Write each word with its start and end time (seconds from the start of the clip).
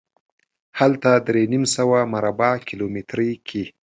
هلته 0.79 1.09
درې 1.27 1.43
نیم 1.51 1.63
سوه 1.75 1.99
مربع 2.13 2.53
کیلومترۍ 2.67 3.31
کې. 3.47 3.63